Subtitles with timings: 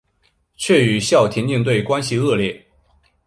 [0.55, 2.65] 却与校田径队关系恶劣。